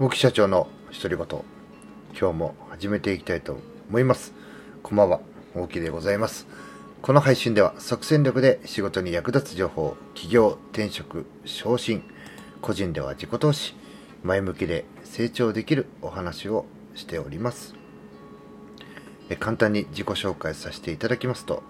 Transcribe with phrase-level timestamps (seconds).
[0.00, 1.26] 大木社長の独り言。
[2.16, 3.58] 今日も始めていきたいと
[3.88, 4.32] 思います。
[4.84, 5.20] こんばんは
[5.56, 6.46] 大木でございます。
[7.02, 12.04] この配信では即戦力で仕事に役立つ情報企業転職昇進。
[12.62, 13.74] 個人では自己投資。
[14.22, 17.74] 前向きで成長できるお話をしております。
[19.30, 21.64] え簡単に自己紹介させていただきますと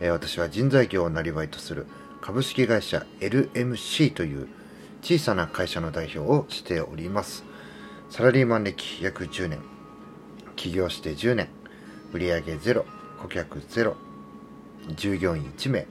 [0.00, 1.86] え私は人材業をなりわいとする
[2.20, 4.48] 株式会社 LMC という
[5.00, 7.48] 小さな会社の代表をしております。
[8.10, 9.60] サラリーマン歴約10年。
[10.56, 11.48] 起業して10年。
[12.12, 12.84] 売上ゼロ。
[13.22, 13.96] 顧客ゼロ。
[14.96, 15.86] 従業員1名。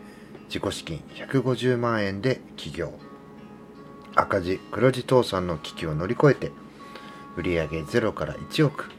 [0.49, 2.91] 自己資金150万円で起業。
[4.15, 6.51] 赤字黒字倒産の危機を乗り越えて
[7.37, 8.89] 売上ゼロから1億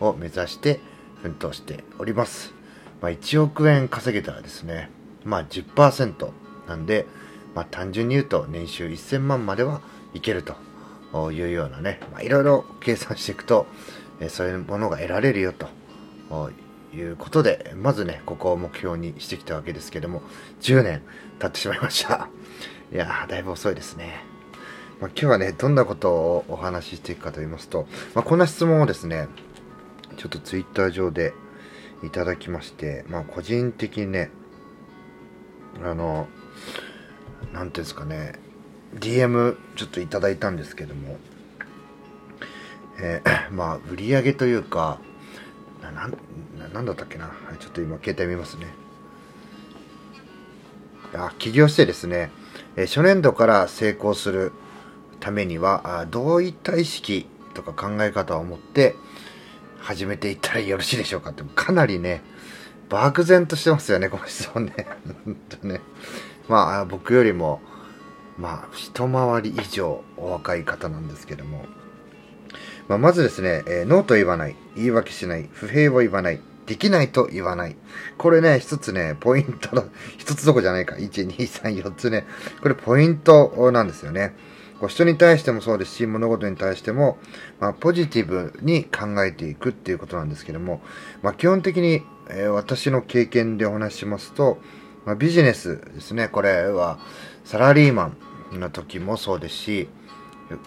[0.00, 0.80] を目指して
[1.22, 2.52] 奮闘しております、
[3.00, 4.90] まあ、1億円稼げたらですね
[5.24, 6.30] まあ10%
[6.68, 7.06] なんで、
[7.54, 9.80] まあ、単純に言うと年収1000万までは
[10.12, 10.75] いけると。
[11.32, 13.66] いうようなね、まあ、いろいろ計算していくと、
[14.20, 15.68] えそういうものが得られるよと
[16.94, 20.22] いうことで、まずね、ここを目標にしてきたわけですけども、
[20.60, 21.02] 10年
[21.38, 22.28] 経ってしまいました。
[22.92, 24.24] いやー、だいぶ遅いですね。
[25.00, 29.28] まあ、今日はね、どんなことをお話ししていくかと言いますと、まあ、こんな質問をですね、
[30.16, 31.34] ちょっとツイッター上で
[32.02, 34.30] いただきまして、まあ、個人的にね、
[35.82, 36.28] あの、
[37.52, 38.34] なんていうんですかね、
[38.98, 41.18] DM ちょっといただいたんですけども、
[42.98, 44.98] えー、 まあ、売り上げというか、
[45.82, 46.10] なな
[46.72, 48.66] なんだったっけな、ちょっと今、携帯見ますね。
[51.14, 52.30] あ起業してですね、
[52.76, 54.52] え、初年度から成功する
[55.20, 58.96] ためにはあ、どういった意識とか考え方を持って
[59.78, 62.22] 始めていったらよろしいでしょうかって、かなりね、
[62.88, 64.86] 漠然としてますよね、この質問ね。
[65.62, 65.80] ね。
[66.48, 67.60] まあ、僕よりも、
[68.38, 71.64] まあ、一回り以上お若い方なんですけども、
[72.88, 77.76] まあ、まずですね、えー、ノーと言わない、言い訳しない、不平を言わない、できないと言わない。
[78.18, 79.84] これね、一つね、ポイントの、
[80.18, 80.96] 一つどこじゃないか。
[80.96, 82.26] 1、2、3、4つね。
[82.60, 84.34] これポイントなんですよね。
[84.80, 87.18] こう人に対してもそうですし、物事に対しても、
[87.60, 90.82] まあ、ポジティブに考えていくっていうことなんですけども、
[91.22, 94.58] まあ、基本的に、えー、私の経験でお話しますと、
[95.06, 96.28] まあ、ビジネスですね。
[96.28, 96.98] これは、
[97.44, 98.16] サラリーマン
[98.52, 99.88] の時もそうですし、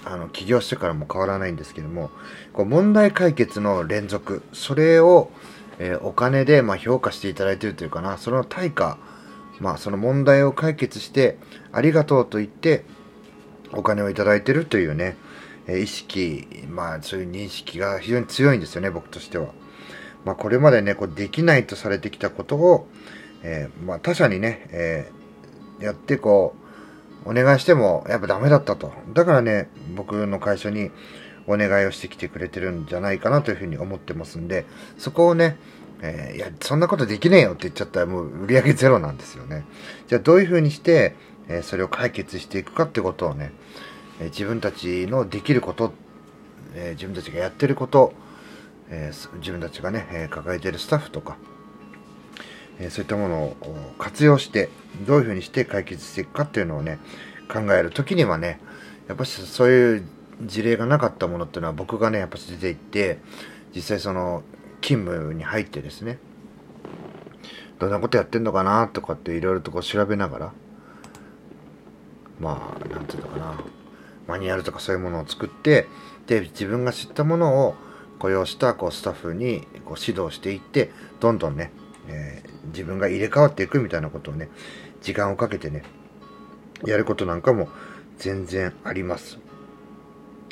[0.05, 2.11] あの起業してからも変わらないんですけども
[2.53, 5.31] こう問題解決の連続それを、
[5.79, 8.97] えー、お金で、まあ、評価していただいているというかなその対価、
[9.59, 11.37] まあ、その問題を解決して
[11.71, 12.83] ありがとうと言って
[13.71, 15.15] お金をいただいているというね、
[15.67, 19.53] えー、意識、まあ、そういう認識が非常に強いんですよね僕としては。
[20.25, 22.87] まあ、これまでねこうできないとされてきたことを、
[23.41, 25.11] えー、まあ、他者にね、え
[25.79, 26.68] やってこう
[27.25, 28.91] お願いしてもやっぱダメだったと。
[29.13, 30.91] だからね、僕の会社に
[31.47, 34.65] お願いをしてきてくれてるんじゃないかなというふうに思ってますんで、
[34.97, 35.57] そこをね、
[36.01, 39.65] えー、いや、そんなことできねえよって言っちゃったらもう売り上げゼロなんですよね。
[40.07, 41.15] じゃあどういうふうにして、
[41.47, 43.51] えー、それを解決していくかってことをね、
[44.19, 45.93] えー、自分たちのできること、
[46.75, 48.13] え自分たちがやってること、
[48.91, 51.35] え自分たちがね、え抱えてるスタッフとか、
[52.79, 53.55] えそういったものを
[53.97, 54.69] 活用して
[55.05, 56.99] どういうふうにして解決していくかっていうのをね
[57.51, 58.59] 考える時にはね
[59.07, 60.03] やっぱりそういう
[60.43, 63.19] 事例がなかったものっていうのは僕がねやっぱ出ていって
[63.75, 64.43] 実際その
[64.81, 66.19] 勤務に入ってですね
[67.79, 70.53] どんなことやってんのかなとかっていろいろとこう調べながら
[72.39, 73.63] まあなんていうのかな
[74.27, 75.87] マニュアルとかそういうものを作って
[76.27, 77.75] で自分が知ったものを
[78.19, 81.71] 雇用したこうスタッフにこう指導していってどんどんね
[82.09, 84.49] えー、自分が入れ替わっていくみたいなことをね、
[85.01, 85.83] 時間をかけてね、
[86.85, 87.69] やることなんかも
[88.17, 89.39] 全然あります。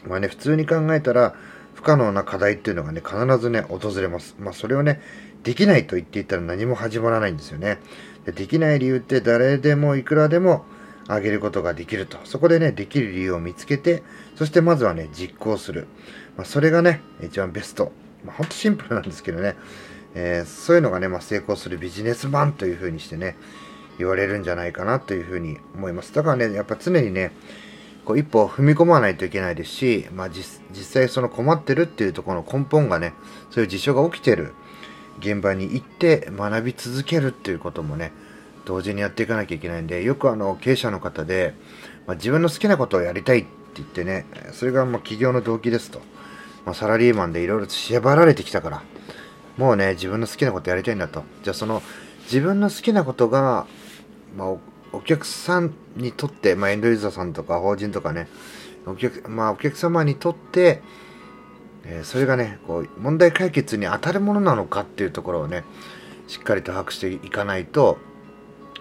[0.08, 1.36] まあね、普通に考えたら、
[1.74, 4.36] 不可能な課題っていうのがね、必ずね、訪れます。
[4.40, 5.02] まあそれをね、
[5.44, 7.80] できないと言っていたら何も始まらないんですよね。
[8.26, 10.66] でできない理由って誰でもいくらでも
[11.08, 12.18] あげることができると。
[12.24, 14.04] そこでね、できる理由を見つけて、
[14.36, 15.88] そしてまずはね、実行する。
[16.36, 17.92] まあ、それがね、一番ベスト。
[18.26, 19.56] まあ、ほんとシンプルなんですけどね。
[20.20, 23.38] えー、そういうのがね、まあ、成功するビジネスマンというふうにしてね、
[24.00, 26.12] 言われるんじゃないかなというふうに思います。
[26.12, 27.32] だからね、やっぱ常にね、
[28.04, 30.44] こう一歩踏み込まないといけないですし、まあ実
[30.74, 33.14] 際その困ってるっていうところの根本がね、
[33.52, 34.54] そういう事象が起きてる
[35.20, 38.12] 現場に行って学び続けるっていうこともね、
[38.66, 41.54] 同時にやっていかなきゃいけないんで、よくあの経営者の方で、
[42.08, 46.02] まあ、自分の好きなことをやりたいって言ってね、それがまあ起業の動機ですと。
[46.66, 48.84] まあ、サラリーマンでいろいろ縛られてきたから、
[49.58, 51.24] もうね、自分の好きなことやりたいんだと。
[51.44, 51.82] じゃあその、
[52.24, 53.66] 自分の好きなことが、
[54.36, 54.48] まあ、
[54.94, 58.28] お客さんにとって、まあ、エンドユーザーさんとか法人とかね、
[58.86, 60.82] お客,、まあ、お客様にとって、
[61.84, 65.64] えー、それがねこう問題解決に当たるものなのかっていうところをね
[66.28, 67.98] しっかりと把握していかないと、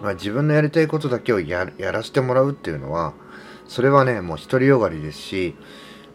[0.01, 3.13] まあ、自分のやりたいことだけをやらせてもらうっていうのは
[3.67, 5.55] それはねもう独りよがりですし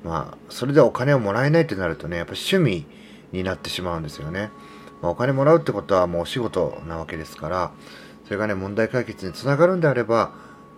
[0.04, 2.86] まあそれでお金をもらえないってなるとねやっぱ趣味
[3.32, 4.50] になってしまうんですよね、
[5.00, 7.72] まあ、お金もらうってことはもうお仕事なわけですから
[8.24, 10.32] それがね問題解決につながるんであれば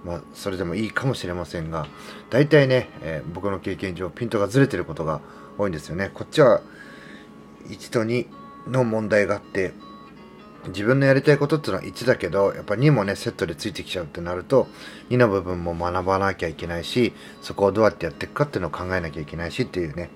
[0.04, 1.86] まあ、それでもいいかもしれませんが
[2.30, 5.20] 大体ね、えー、僕の経験上ピントがずれてることが
[5.56, 6.10] 多いんですよね。
[6.12, 6.60] こっちは
[7.68, 8.26] 1と2
[8.68, 9.72] の問題があって
[10.68, 14.66] 自分のやりたいことっていうのは1だけどやっぱ2もねセットでついてきちゃうってなると
[15.10, 17.12] 2の部分も学ばなきゃいけないし
[17.42, 20.10] そこをどうやってやっていくかっていうのを考えなきゃいけないしっていうね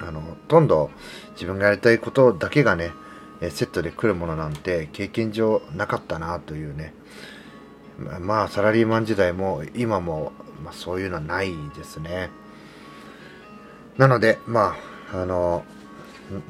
[0.00, 0.90] あのほとんど
[1.32, 2.92] 自分がやりたいことだけがね
[3.50, 6.94] セットで来るものなんて経験上なかったなというね。
[8.20, 10.32] まあサラリーマン時代も今も、
[10.64, 12.30] まあ、そういうのはないですね。
[13.98, 14.76] なのでま
[15.12, 15.64] ああの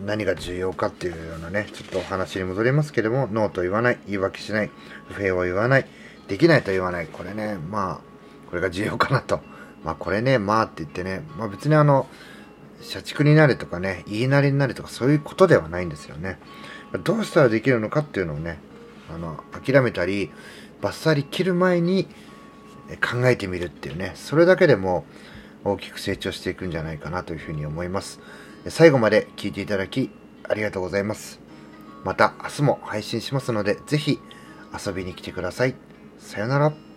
[0.04, 4.70] 何が重要かっていうようなねちょっとお話に戻りますけどもノーと言わない言い訳しない
[5.08, 5.86] 不平を言わない
[6.28, 8.00] できないと言わないこれねまあ
[8.50, 9.40] これが重要かなと。
[9.82, 12.06] まあこれねまあって言ってね、まあ、別にあの
[12.80, 16.38] 社畜になれとかね言いなりになれとかそういうことではないんですよね。
[17.04, 18.58] どうしたらできるのかっていうのをね
[19.14, 20.30] あの諦めたり
[20.80, 22.08] バッサリ切る前に
[23.00, 25.04] 考えてみるっていうねそれだけでも
[25.64, 28.20] 大きく成長していくんじゃないかなというふうに思います。
[28.68, 30.10] 最後まで聞いていただき
[30.48, 31.40] ありがとうございます。
[32.04, 34.18] また明日も配信しますのでぜひ
[34.86, 35.74] 遊びに来てください。
[36.18, 36.89] さよなら。